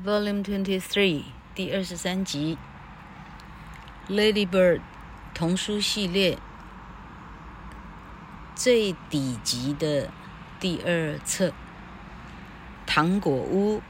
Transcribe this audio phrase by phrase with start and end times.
[0.00, 2.58] Volume Twenty Three 第二十三集，
[4.12, 4.78] 《Ladybird》
[5.32, 6.38] 童书系列
[8.56, 10.10] 最底级的
[10.58, 11.50] 第二册，
[12.84, 13.80] 《糖果屋》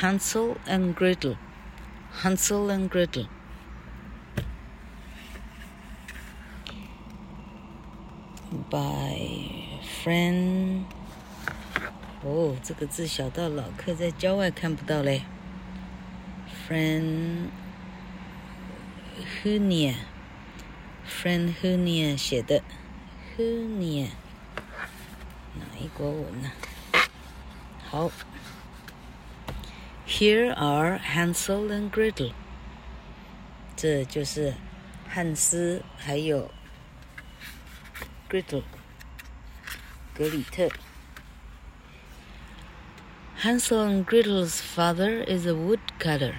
[0.00, 3.26] （Hansel and Gretel），Hansel and Gretel。
[8.70, 10.93] By friend。
[12.24, 15.24] 哦，这个字小到老客在郊外看不到嘞。
[16.66, 17.50] Friend
[19.42, 19.94] Hunier，Friend
[21.62, 22.62] Hunier 写的
[23.36, 24.08] ，Hunier
[25.54, 26.50] 哪一国文呢？
[27.90, 28.10] 好
[30.08, 32.32] ，Here are Hansel and Gretel，
[33.76, 34.54] 这就是
[35.06, 36.50] 汉斯还有
[38.30, 38.62] Gretel，
[40.14, 40.70] 格里特。
[43.43, 46.33] Hansel and Gretel's father is a woodcutter.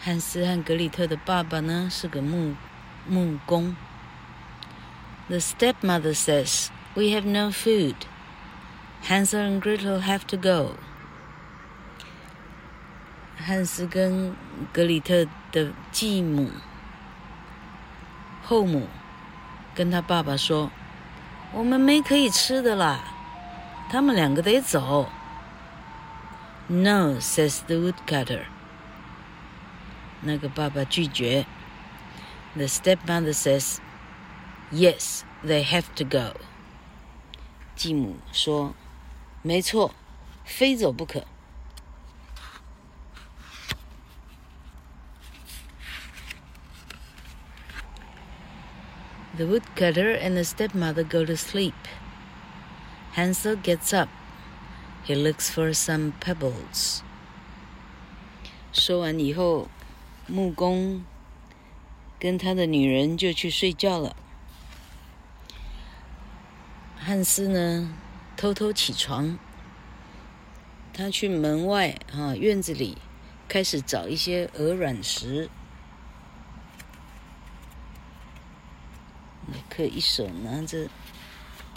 [0.00, 2.54] 汉斯和格里特的爸爸呢是个木
[3.06, 3.76] 木工。
[5.28, 7.96] The stepmother says, "We have no food.
[9.06, 10.76] Hansel and Gretel have to go."
[13.36, 14.34] 汉斯跟
[14.72, 16.50] 格里特的继母、
[18.42, 18.88] 后母
[19.74, 23.00] 跟他爸爸说：“我们没可以吃的啦，
[23.90, 25.10] 他们两个得走。”
[26.68, 28.44] No, says the woodcutter.
[30.20, 31.46] 那个爸爸拒绝。
[32.54, 33.78] The stepmother says,
[34.70, 36.34] Yes, they have to go.
[37.76, 38.74] 继母说：“
[39.42, 39.94] 没错，
[40.44, 41.24] 非走不可。”
[49.36, 51.74] The woodcutter and the stepmother go to sleep.
[53.14, 54.08] Hansel gets up.
[55.05, 57.01] He looks for some pebbles.
[58.71, 59.67] 说完以后，
[60.27, 61.03] 木工
[62.17, 64.15] 跟他的女人就去睡觉了。
[66.97, 67.93] 汉斯呢，
[68.37, 69.37] 偷偷起床，
[70.93, 72.97] 他去门外啊院子里
[73.49, 75.49] 开始找一些鹅卵石。
[79.45, 80.87] 马克一手拿着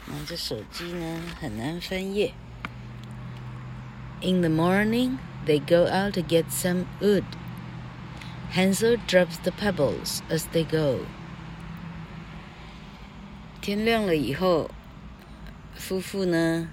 [0.06, 2.32] 拿着手机呢，很难翻页。
[4.21, 7.23] In the morning, they go out to get some wood.
[8.51, 11.05] Hansel drops the pebbles as they go.
[13.61, 14.69] 天亮了以后，
[15.73, 16.69] 夫妇呢，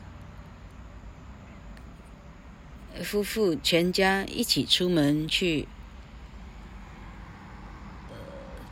[3.03, 5.69] 夫妇全家一起出门去，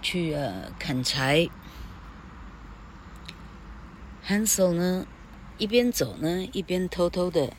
[0.02, 1.48] 去呃砍柴。
[4.26, 5.06] Hansel 呢，
[5.58, 7.52] 一边走呢，一边偷偷的。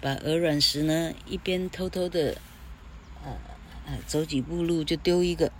[0.00, 2.38] 把鹅卵石呢，一边偷偷的，
[3.24, 3.36] 呃
[3.86, 5.52] 呃，走几步路就丢一个，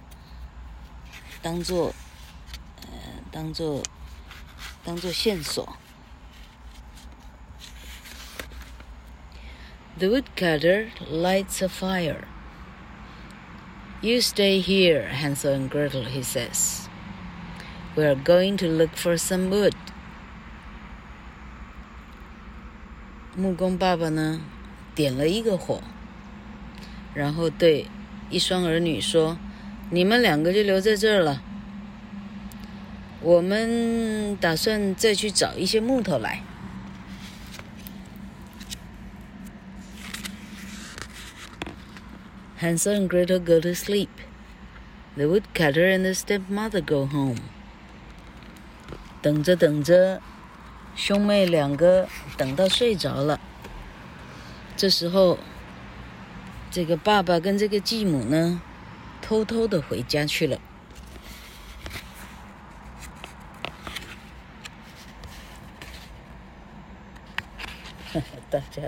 [1.40, 1.94] 当做，
[2.82, 2.88] 呃，
[3.30, 3.82] 当做，
[4.84, 5.76] 当做线索。
[9.98, 12.24] The woodcutter lights a fire.
[14.00, 16.88] You stay here, Hansel and Gretel, he says.
[17.94, 19.74] We are going to look for some wood.
[23.39, 24.41] 木工爸爸呢，
[24.95, 25.83] 点了一个火，
[27.13, 27.85] 然后对
[28.31, 29.37] 一双儿女说
[29.91, 31.43] ：“你们两个就留在这儿了，
[33.21, 36.41] 我们打算再去找一些木头来。”
[42.59, 44.09] Hansel and Gretel go to sleep.
[45.15, 47.37] The woodcutter and the stepmother go home.
[49.21, 50.23] 等着等着。
[50.97, 53.39] 兄妹两个等到睡着了，
[54.75, 55.37] 这时候，
[56.71, 58.59] 这个爸爸跟这个继母呢，
[59.21, 60.59] 偷偷的回家去了。
[68.49, 68.81] 大家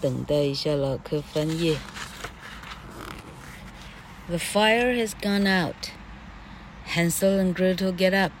[0.00, 1.78] 等待一下，老客翻页。
[4.28, 5.92] The fire has gone out.
[6.88, 8.32] Hansel and Gretel get up.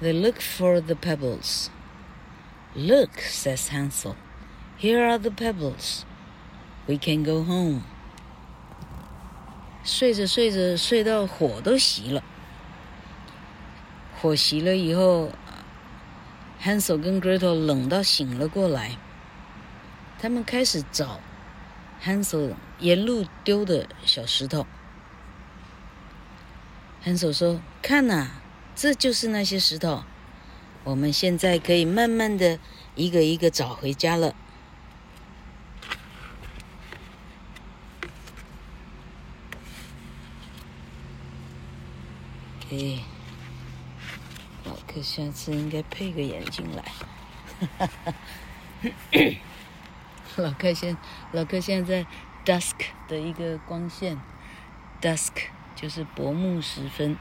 [0.00, 1.68] They look for the pebbles.
[2.74, 4.16] Look, says Hansel.
[4.78, 6.04] Here are the pebbles.
[6.86, 7.82] We can go home.
[9.84, 12.22] 睡着睡着，睡到火都熄了。
[14.18, 15.32] 火熄了以后
[16.62, 18.96] ，Hansel 跟 Gretel 冷到醒了过来。
[20.18, 21.20] 他们开始找
[22.02, 24.66] Hansel 沿路丢的小石头。
[27.04, 28.30] Hansel 说：“看呐。”
[28.74, 30.04] 这就是那些石头。
[30.82, 32.58] 我们现在可以慢慢的
[32.94, 34.34] 一个一个找回家了。
[42.70, 43.00] 诶
[44.64, 46.82] 老哥下次应该配个眼镜来。
[47.60, 48.14] 哈哈哈
[50.36, 50.96] 老哥现
[51.32, 52.76] 老哥现在在 dusk
[53.06, 54.18] 的一个光线
[55.02, 55.32] dusk
[55.76, 57.18] 就是薄暮时分。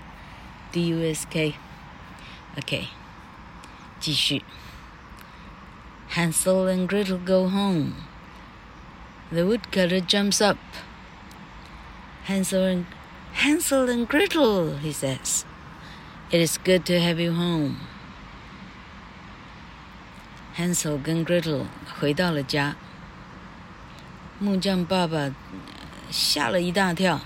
[0.72, 2.88] ，D U S K。OK，
[4.00, 4.42] 继续。
[6.10, 7.94] Hansel and Gretel go home.
[9.32, 10.58] The woodcutter jumps up.
[12.26, 12.86] Hansel and
[13.34, 15.44] Hansel and Gretel, he says.
[16.30, 17.78] It is good to have you home.
[20.56, 21.66] Hansel 跟 Gretel
[21.98, 22.76] 回到了家。
[24.38, 25.30] 木匠爸爸
[26.10, 27.20] 吓了一大跳。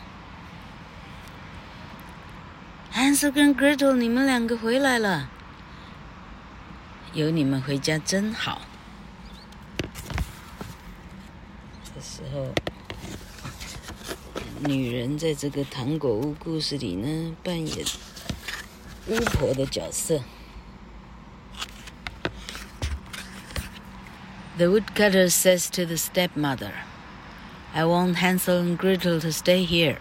[2.94, 5.28] Hansel 跟 Gretel，你们两个回来了。
[7.14, 8.62] 有你们回家真好。
[11.84, 12.54] 这时候，
[14.60, 17.84] 女人在这个糖果屋故事里呢，扮演
[19.08, 20.22] 巫婆的角色。
[24.58, 26.74] The woodcutter says to the stepmother,
[27.74, 29.98] "I want Hansel and Gretel to stay here."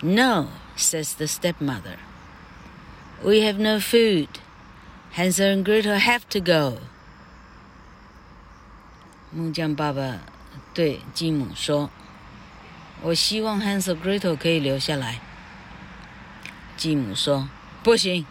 [0.00, 0.46] "No,"
[0.78, 1.98] says the stepmother.
[3.22, 4.28] "We have no food."
[5.16, 6.78] Hansel and Gretel have to go。
[9.30, 10.20] 木匠爸爸
[10.72, 11.90] 对继母说
[13.02, 15.20] ：“我希望 Hansel Gretel 可以留下来。”
[16.76, 17.48] 继母说
[17.82, 18.24] ：“不行，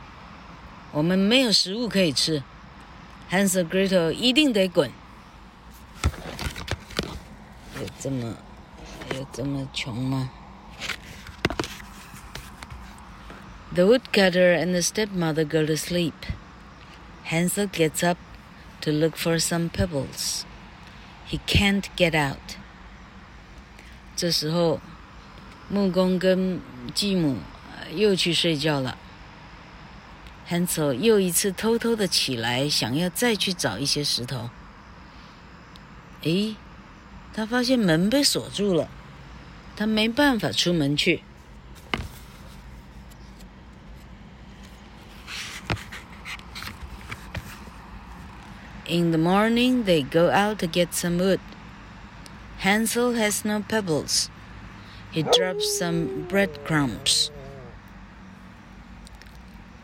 [0.92, 2.42] 我们没有食物可以吃
[3.30, 4.90] ，Hansel Gretel 一定得滚。”
[7.80, 8.36] 有这么
[9.16, 10.30] 有这么穷吗
[13.78, 16.26] ？The woodcutter and the stepmother go to sleep.
[17.26, 18.18] Hansel gets up
[18.82, 20.46] to look for some pebbles.
[21.30, 22.58] He can't get out.
[24.16, 24.82] 这时候，
[25.70, 26.60] 木工跟
[26.96, 27.38] 继母
[27.94, 28.98] 又去睡觉了。
[30.50, 34.50] Hansel 又一次偷偷的起来，想要再去找一些石头。
[36.24, 36.56] 诶，
[37.32, 38.90] 他发现门被锁住了，
[39.76, 41.22] 他没办法出门去。
[48.90, 51.42] In the morning, they go out to get some wood.
[52.60, 54.30] Hansel has no pebbles.
[55.12, 57.30] He drops some breadcrumbs.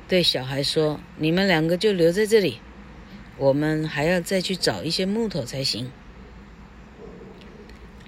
[0.07, 2.59] 对小孩说：“你们两个就留在这里。”
[3.39, 5.89] 我们还要再去找一些木头才行。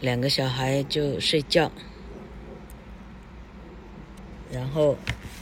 [0.02, 1.72] 两个小孩就睡觉，
[4.52, 4.98] 然后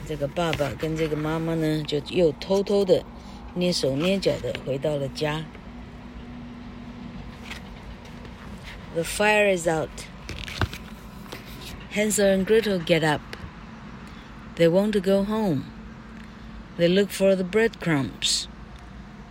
[0.08, 3.04] 这个爸爸跟这个妈妈呢，就又偷偷的
[3.58, 5.44] 蹑手蹑脚的回到了家。
[8.94, 9.90] The fire is out.
[11.94, 13.22] Hansel and Gretel get up.
[14.56, 15.64] They want to go home.
[16.78, 18.48] They look for the breadcrumbs.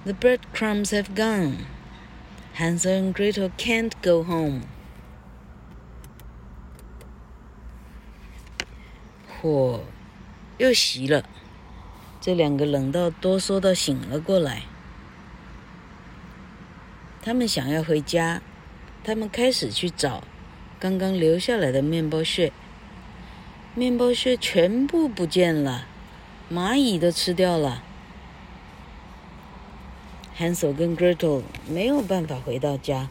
[0.08, 1.66] The breadcrumbs have gone.
[2.54, 4.62] Hansel and Gretel can't go home.
[9.28, 9.84] 火
[10.56, 11.24] 又熄了，
[12.22, 14.62] 这两个冷到哆嗦到醒了过来。
[17.20, 18.40] 他们想要回家，
[19.04, 20.24] 他们开始去找
[20.80, 22.50] 刚刚留下来的面包屑。
[23.74, 25.86] 面包屑全部不见了，
[26.50, 27.84] 蚂蚁都吃掉了。
[30.38, 33.08] Hansel 跟 Gretel 没有办法回到家。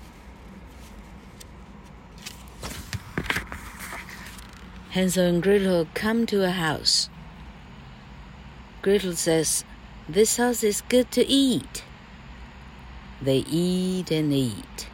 [4.93, 7.07] Hansel and Gretel come to a house.
[8.81, 9.63] Gretel says,
[10.09, 11.83] "This house is good to eat."
[13.21, 14.87] They eat and eat.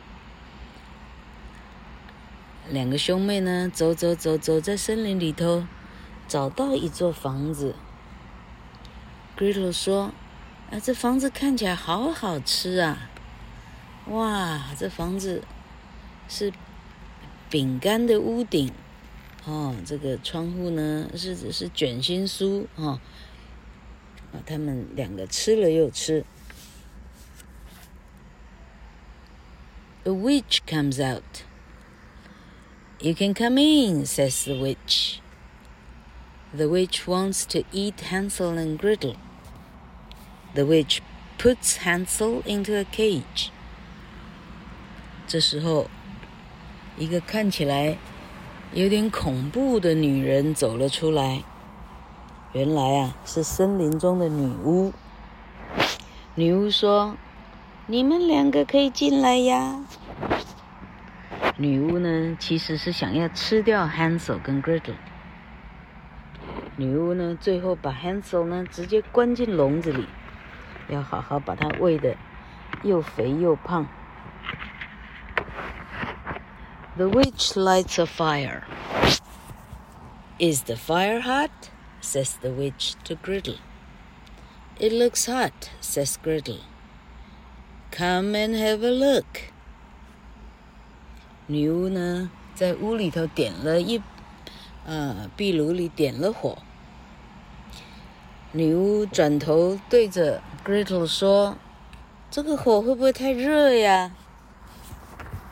[2.69, 5.67] 两个兄妹呢，走走走走，在森林里头，
[6.27, 7.75] 找到一座房子。
[9.37, 10.11] Gretel 说
[10.73, 13.11] ：“啊，这房子看起来好好吃啊！
[14.07, 15.43] 哇，这房子
[16.27, 16.51] 是
[17.47, 18.73] 饼干的屋顶。”
[19.45, 22.99] 哦，这个窗户呢是是卷心酥哦，
[24.31, 26.25] 啊，他们两个吃了又吃。
[30.05, 31.43] A witch comes out.
[32.99, 35.19] You can come in, says the witch.
[36.51, 39.15] The witch wants to eat Hansel and Gretel.
[40.55, 40.99] The witch
[41.39, 43.49] puts Hansel into a cage.
[45.25, 45.87] 这时候，
[46.97, 47.97] 一个看起来
[48.73, 51.43] 有点恐怖的女人走了出来。
[52.51, 54.93] 原来啊，是森林中的女巫。
[56.35, 57.17] 女巫说
[57.87, 59.83] ：“你们两个可以进来呀。”
[61.57, 64.93] 女巫呢，其实是想要吃掉 Hansel 跟 Gretel。
[66.75, 70.07] 女巫呢，最后把 Hansel 呢直接关进笼子里，
[70.88, 72.16] 要好好把它喂得
[72.82, 73.86] 又肥又胖。
[76.96, 78.62] The witch lights a fire.
[80.38, 81.50] Is the fire hot?
[82.00, 83.56] says the witch to Gretel.
[84.78, 86.60] It looks hot, says Gretel.
[87.90, 89.52] Come and have a look.
[91.46, 94.00] 女巫呢，在屋里头点了一，
[94.86, 96.58] 呃，壁炉里点了火。
[98.52, 101.57] 女巫转头对着 Gretel 说
[102.31, 104.11] ：“这个火会不会太热呀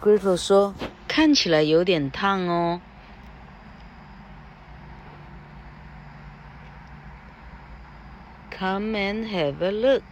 [0.02, 0.74] ？”Gretel 说。
[1.14, 2.80] 看起来有点烫哦。
[8.58, 10.04] Come and have a look。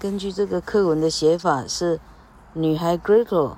[0.00, 2.00] 根据这个课文的写法是，
[2.54, 3.56] 女孩 Gretel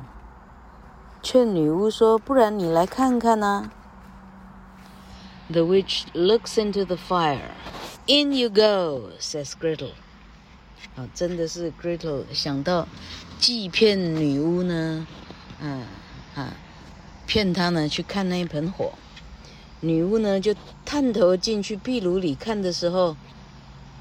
[1.22, 3.70] 劝女巫说：“不然你来看看呢。”
[5.48, 7.52] The witch looks into the fire.
[8.06, 9.92] In you go, says Gretel。
[10.96, 12.88] 啊，真的是 Gretel 想到
[13.38, 15.06] 欺骗女巫呢。
[15.60, 15.84] 嗯
[16.34, 16.54] 啊，
[17.26, 18.92] 骗她呢去看那一盆火，
[19.80, 20.54] 女巫呢就
[20.84, 23.16] 探头进去壁炉里看的时候，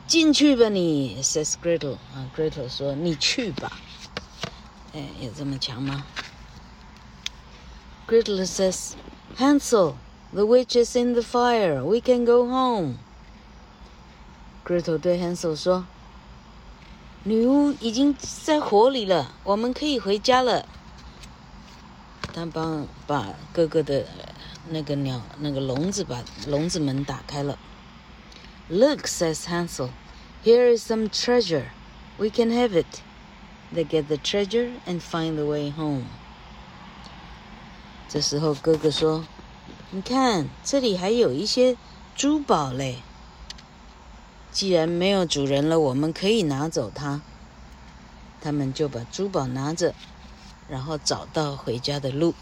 [0.08, 3.72] 进去吧你，says Gretel 啊，Gretel 说你去吧，
[4.94, 6.06] 哎，有这么强吗
[8.08, 12.96] ？Gretel says，Hansel，the witch is in the fire，we can go home。
[14.70, 15.84] Gretel 对 Hansel 说，
[17.24, 20.68] 女巫已经在火里了，我们可以回家了。
[22.32, 24.06] 他帮把哥哥的
[24.70, 27.58] 那个鸟那个笼子把笼子门打开了。
[28.70, 29.90] Look, says Hansel,
[30.44, 31.72] here is some treasure.
[32.20, 33.02] We can have it.
[33.74, 36.04] They get the treasure and find the way home.
[38.08, 39.26] 这时候哥哥说
[39.90, 41.76] ：“你看，这里还有一些
[42.16, 42.98] 珠宝嘞。
[44.60, 47.22] 既然没有主人了，我们可以拿走它。”
[48.44, 49.96] 他们就把珠宝拿着。
[50.68, 52.36] 然后找到回家的路。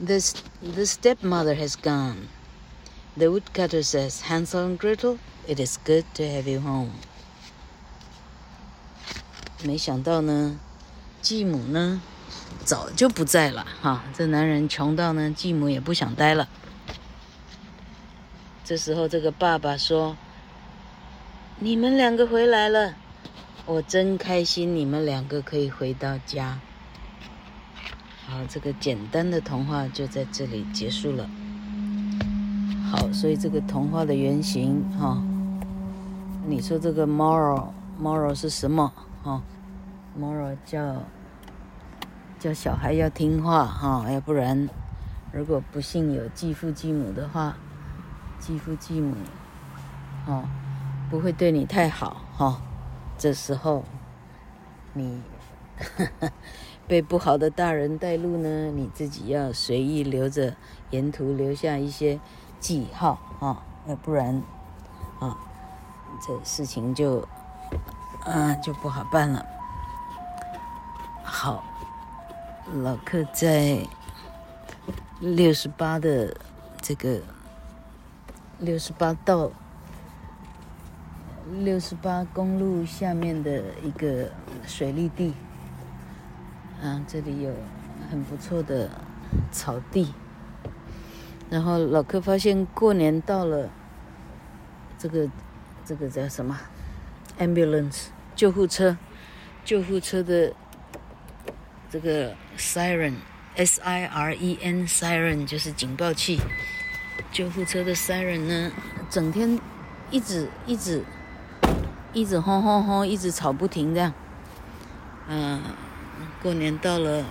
[0.00, 0.18] The
[0.60, 2.26] the stepmother has gone.
[3.16, 6.90] The woodcutter says, "Hansel and Gretel, it is good to have you home."
[9.62, 10.58] 没想到呢，
[11.22, 12.02] 继母呢
[12.64, 14.02] 早就不在了哈。
[14.12, 16.48] 这男人穷到呢，继母也不想待了。
[18.64, 20.16] 这时候，这个爸爸说
[21.60, 22.94] ：“你们两个回来了。”
[23.66, 26.58] 我真开心，你们两个可以回到家。
[28.26, 31.28] 好，这个简单的童话就在这里结束了。
[32.90, 35.22] 好，所以这个童话的原型哈，
[36.46, 38.92] 你说这个 moral，moral 是什么？
[39.22, 39.42] 哈
[40.18, 41.02] ，moral 叫
[42.38, 44.68] 叫小孩要听话哈，要不然
[45.32, 47.56] 如果不幸有继父继母的话，
[48.46, 49.16] 继父继母
[50.26, 50.44] 哦
[51.10, 52.60] 不会对你太好哈。
[53.16, 53.82] 这时候，
[54.92, 55.22] 你
[55.78, 56.30] 呵 呵
[56.86, 60.54] 被不好的大人带路呢，你自己要随意留着，
[60.90, 62.20] 沿途留下一些
[62.60, 64.42] 记号啊，要不然
[65.20, 65.38] 啊，
[66.20, 67.26] 这事情就
[68.26, 69.46] 啊就不好办了。
[71.22, 71.64] 好，
[72.74, 73.78] 老克在
[75.20, 76.36] 六十八的
[76.82, 77.22] 这个
[78.64, 79.50] 六十八道。
[81.62, 84.30] 六十八公路下面的一个
[84.66, 85.34] 水利地，
[86.82, 87.52] 啊，这里有
[88.10, 88.90] 很不错的
[89.52, 90.14] 草地。
[91.50, 93.68] 然后老柯发现过年到了，
[94.98, 95.28] 这个
[95.84, 96.58] 这个叫什么
[97.38, 98.96] ？ambulance 救护车，
[99.66, 100.54] 救护车的
[101.90, 106.40] 这个 siren，s i r e n siren 就是警报器。
[107.30, 108.70] 救护车的 siren 呢，
[109.10, 109.58] 整天
[110.10, 111.02] 一直一直
[112.12, 114.12] 一直轰轰轰，一直吵不停这样。
[115.28, 115.60] 嗯，
[116.42, 117.24] 过年到了，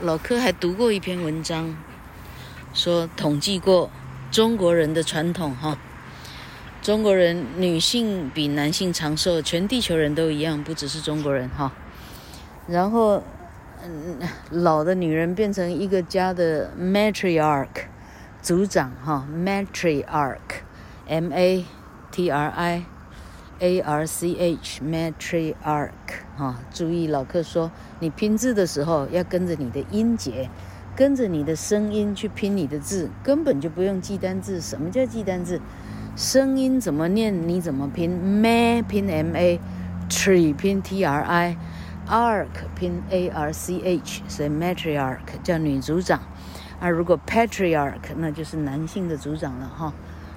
[0.00, 1.76] 老柯还读过一篇文章，
[2.72, 3.90] 说统计过
[4.30, 5.76] 中国人的传统哈，
[6.80, 11.72] 中国人女性比男性长寿，全地球人都一样，不只是中国人哈。
[12.68, 13.22] 然后，
[13.84, 14.18] 嗯，
[14.50, 17.66] 老的女人变成一个家的 matriarch，
[18.42, 21.64] 组长哈，matriarch，m a
[22.10, 22.84] t r i。
[23.60, 25.92] A R C H matriarch
[26.36, 27.70] 哈，注意老客说，
[28.00, 30.50] 你拼字的时候要跟着你的音节，
[30.96, 34.60] 跟着你的声音去拼你的字，根本就不用记单字。
[34.60, 35.60] 什么叫记单字？
[36.16, 46.20] 声音怎么念，你怎么拼？ma 拼 M A，tri 拼 T R I，arch 拼 A R C H，所以 matriarch 叫女组长。
[46.82, 49.92] 啊，如果 patriarch 那就是男性的族长了哈。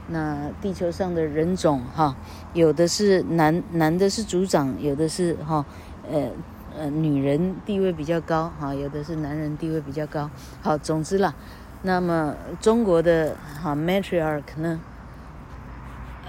[0.08, 2.16] 那地球上的人种哈，
[2.54, 5.66] 有的是男男的是族长，有的是哈，
[6.08, 6.30] 呃
[6.78, 10.30] 呃女人地位比较高哈，有的是男人地位比较高。
[10.62, 11.34] 好，总之啦，
[11.82, 14.80] 那么中国的哈 matriarch 呢，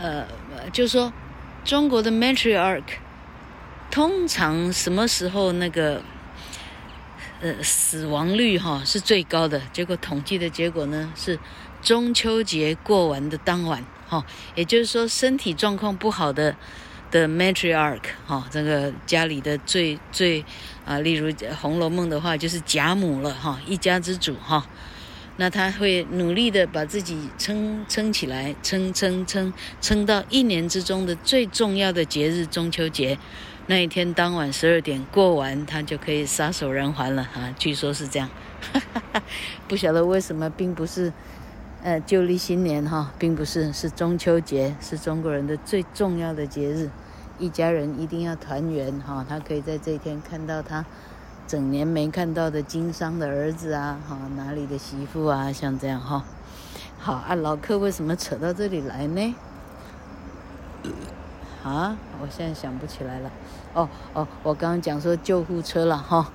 [0.00, 0.24] 呃，
[0.72, 1.12] 就说
[1.62, 2.96] 中国的 matriarch
[3.90, 6.00] 通常什么时候那个
[7.40, 9.60] 呃死亡率哈是最高的？
[9.72, 11.38] 结果统计的结果呢是。
[11.82, 14.24] 中秋节过完的当晚，哈，
[14.56, 16.56] 也就是说身体状况不好的
[17.12, 20.44] 的 matriarch，哈，这个家里的最最
[20.84, 24.66] 啊，例如《红楼梦》的话，就是贾母了，哈，一家之主，哈，
[25.36, 33.16] 那他会努力的把自己撑撑起来，撑撑撑撑到一年之中的最重要的节日中秋节
[33.68, 38.28] 那一天当晚十二点过完，他就可以撒手人寰了，哈，据说是这样，
[38.72, 39.22] 哈哈哈，
[39.66, 41.12] 不晓得为什么，并不是。
[41.82, 46.90] 呃，旧历新年哈，并不是，是中秋节，是中国人的最重要的节日，
[47.38, 49.24] 一家人一定要团圆哈。
[49.28, 50.84] 他可以在这一天看到他
[51.46, 56.24] 整年没看到的经商的儿子啊，哈，哪里的媳妇啊，像这样哈。
[56.98, 59.34] 好啊，老客为什么扯到这里来呢？
[61.66, 63.30] 啊，我现在想不起来了。
[63.74, 66.30] 哦哦，我刚刚讲说救护车了哈。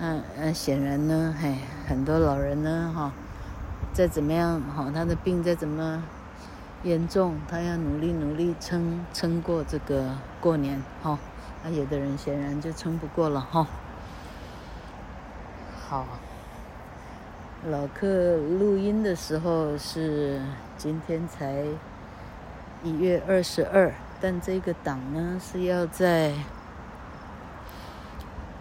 [0.00, 3.12] 嗯嗯，显然呢，嘿，很多老人呢，哈。
[3.92, 6.02] 再怎么样，哈，他的病再怎么
[6.82, 11.18] 严重，他要努力努力撑撑过这个过年，哈。
[11.62, 13.66] 那有的人显然就撑不过了，哈。
[15.86, 16.06] 好，
[17.68, 20.40] 老客录音的时候是
[20.78, 21.66] 今天才
[22.82, 26.32] 一月二十二，但这个档呢是要在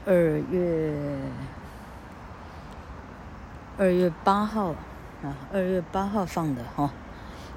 [0.06, 0.14] 二
[0.50, 0.94] 月
[3.78, 4.76] 二月八号。
[5.24, 6.92] 啊，二月八号放的哈，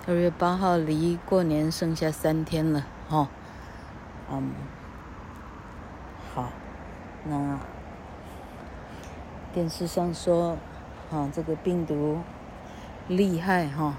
[0.06, 3.26] 二月八号离过年剩下三天了哈，
[4.30, 4.52] 嗯，
[6.32, 6.48] 好，
[7.24, 7.59] 那
[9.52, 10.56] 电视上说，
[11.11, 12.20] 哈，这个病毒
[13.09, 13.94] 厉害哈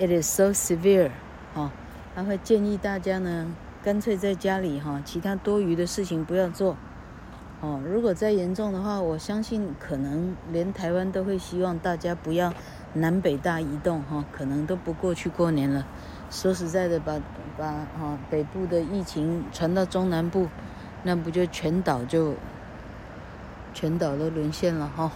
[0.00, 1.12] ，it is so severe，
[1.54, 1.70] 哈，
[2.16, 3.46] 他会建议大家呢，
[3.84, 6.74] 干脆在家里哈，其他多余的事情不要做，
[7.60, 12.54] 哦，如果再严重的话，我相信可能连台湾都会希望大家不要。
[12.94, 15.86] 南北大移动哈，可能都不过去过年了。
[16.30, 17.20] 说实在的，把
[17.58, 17.66] 把
[18.00, 20.48] 哈北部的疫情传到中南部，
[21.02, 22.32] 那不就全岛就
[23.74, 25.12] 全岛都沦陷了哈。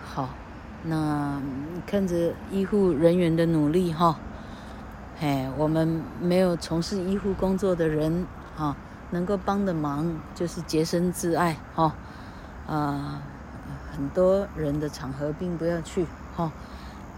[0.00, 0.28] 好，
[0.84, 1.42] 那
[1.84, 4.20] 看着医护人员的努力哈，
[5.20, 8.26] 哎，我们没有从事医护工作的人
[8.56, 8.76] 哈，
[9.10, 11.92] 能够帮的忙就是洁身自爱哈，
[12.68, 13.20] 啊，
[13.92, 16.06] 很多人的场合并不要去。
[16.36, 16.52] 哈，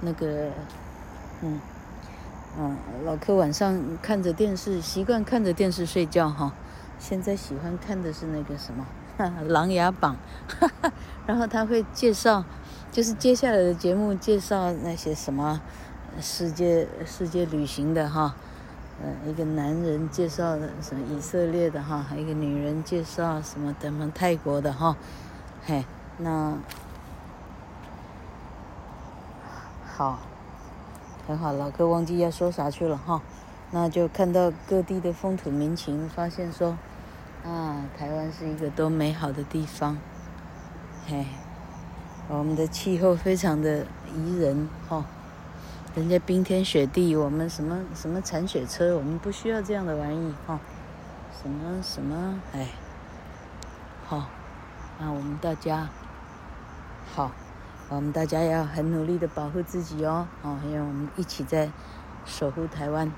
[0.01, 0.49] 那个，
[1.43, 1.61] 嗯，
[2.59, 6.55] 嗯，老柯晚上看着电视，习惯看着电视睡觉哈、
[6.99, 8.87] 现在喜欢看的是那个什么
[9.53, 10.17] 《琅琊榜》，
[11.27, 12.43] 然后他会介绍，
[12.91, 15.61] 就是接下来的节目介绍那些什么
[16.19, 18.35] 世界世界旅行的哈，
[19.03, 24.97] 嗯、呃，一个男人介绍的什么以色列的哈，还有一个女人介绍什么什么泰国的哈，
[25.67, 25.85] 嘿，
[26.19, 26.57] 那。
[29.97, 30.19] 好，
[31.29, 33.21] 很好，老哥忘记要说啥去了哈，
[33.71, 36.79] 那就看到各地的风土民情，发现说，
[37.45, 39.99] 啊，台湾是一个多美好的地方，
[41.07, 41.27] 嘿，
[42.29, 45.05] 我们的气候非常的宜人哈，
[45.97, 50.61] 人家冰天雪地，我们什么什么铲雪车，我们不需要这样的玩意哈。
[51.43, 52.69] 什么什么哎，
[54.07, 54.29] 好，
[55.01, 55.89] 那我们大家
[57.13, 57.33] 好，
[57.89, 61.69] 我们大家要很努力的保护自己哦，哦，因为我们一起在
[62.25, 63.11] 守护台湾。